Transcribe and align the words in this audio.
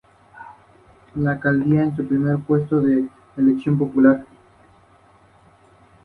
Su 1.13 1.21
fauna 1.23 1.83
es 1.83 1.93
pobre. 1.95 3.05